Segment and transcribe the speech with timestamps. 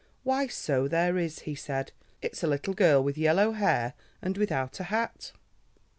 [0.23, 1.91] "Why, so there is," he said.
[2.23, 5.31] "It's a little girl with yellow hair and without a hat."